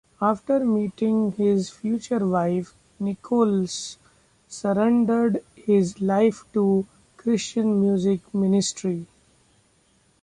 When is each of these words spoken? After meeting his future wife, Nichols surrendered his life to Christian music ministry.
After 0.19 0.59
meeting 0.65 1.33
his 1.33 1.69
future 1.69 2.25
wife, 2.25 2.73
Nichols 2.99 3.99
surrendered 4.47 5.43
his 5.55 6.01
life 6.01 6.43
to 6.53 6.87
Christian 7.17 7.79
music 7.79 8.21
ministry. 8.33 9.05